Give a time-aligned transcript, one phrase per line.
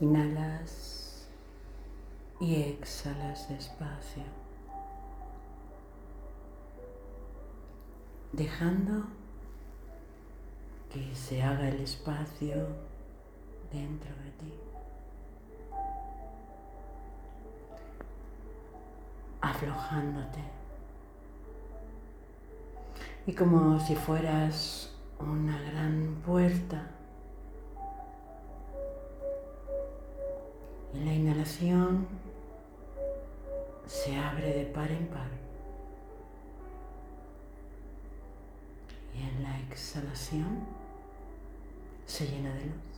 [0.00, 1.28] Inhalas
[2.40, 4.22] y exhalas despacio,
[8.32, 9.06] dejando
[10.92, 12.68] que se haga el espacio
[13.72, 14.54] dentro de ti.
[19.40, 20.44] Aflojándote.
[23.26, 26.97] Y como si fueras una gran puerta
[30.98, 32.08] En la inhalación
[33.86, 35.30] se abre de par en par.
[39.14, 40.66] Y en la exhalación
[42.04, 42.88] se llena de luz.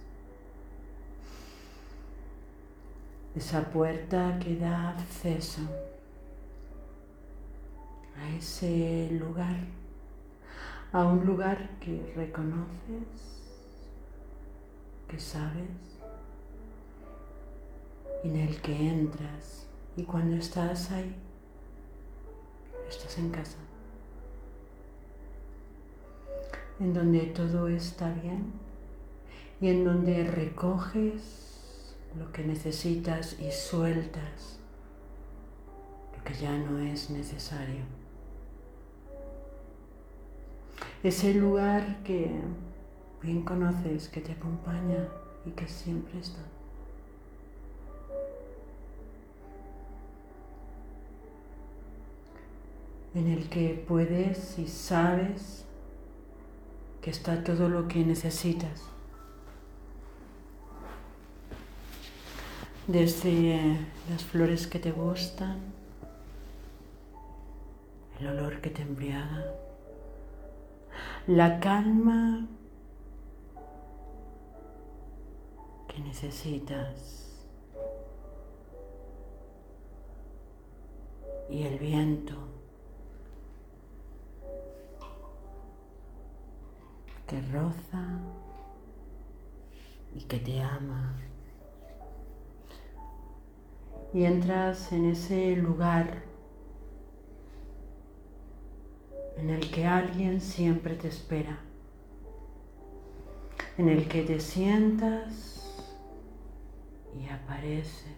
[3.37, 5.61] Esa puerta que da acceso
[8.19, 9.59] a ese lugar,
[10.93, 13.43] a un lugar que reconoces,
[15.07, 16.00] que sabes
[18.23, 21.15] en el que entras y cuando estás ahí,
[22.89, 23.59] estás en casa,
[26.79, 28.53] en donde todo está bien
[29.61, 34.59] y en donde recoges lo que necesitas y sueltas
[36.17, 37.85] lo que ya no es necesario.
[41.03, 42.31] Ese lugar que
[43.23, 45.09] bien conoces, que te acompaña
[45.47, 46.41] y que siempre está.
[53.15, 55.65] En el que puedes y sabes
[57.01, 58.85] que está todo lo que necesitas.
[62.87, 63.77] Desde
[64.11, 65.59] las flores que te gustan,
[68.21, 69.45] el olor que te embriaga,
[71.27, 72.47] la calma
[75.89, 77.39] que necesitas
[81.49, 82.50] y el viento
[87.31, 88.19] que roza
[90.17, 91.15] y que te ama.
[94.13, 96.25] Y entras en ese lugar
[99.37, 101.61] en el que alguien siempre te espera,
[103.79, 105.87] en el que te sientas
[107.17, 108.09] y aparece.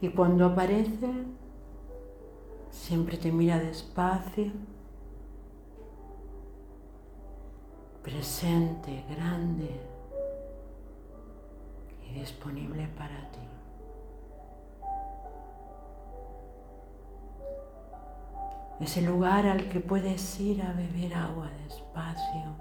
[0.00, 1.26] Y cuando aparece,
[2.90, 4.50] Siempre te mira despacio,
[8.02, 9.70] presente, grande
[12.04, 13.38] y disponible para ti.
[18.80, 22.56] Ese lugar al que puedes ir a beber agua despacio.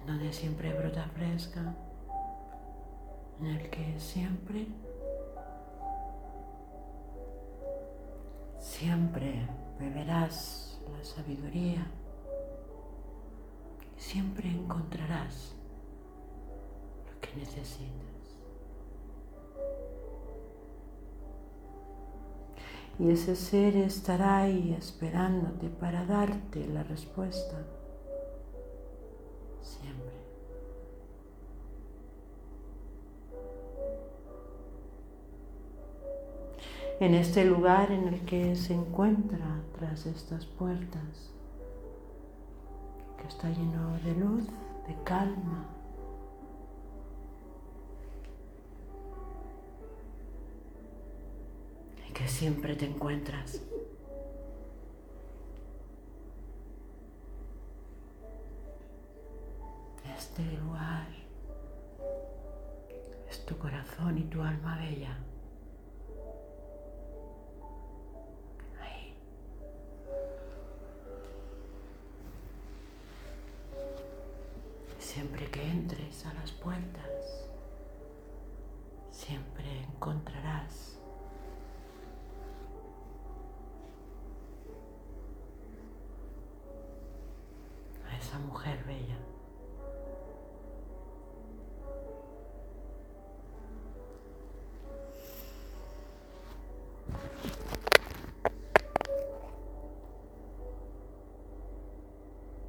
[0.00, 1.74] En donde siempre brota fresca.
[3.38, 4.66] En el que siempre
[8.60, 9.48] Siempre
[9.78, 11.86] beberás la sabiduría
[14.00, 15.54] siempre encontrarás
[17.06, 18.10] lo que necesitas.
[22.98, 27.64] Y ese ser estará ahí esperándote para darte la respuesta.
[29.62, 30.29] Siempre.
[37.00, 41.32] En este lugar en el que se encuentra tras estas puertas,
[43.18, 44.44] que está lleno de luz,
[44.86, 45.64] de calma.
[52.06, 53.62] Y que siempre te encuentras.
[60.18, 61.06] Este lugar
[63.30, 65.16] es tu corazón y tu alma bella.
[75.12, 77.48] Siempre que entres a las puertas,
[79.10, 81.00] siempre encontrarás
[88.08, 89.18] a esa mujer bella.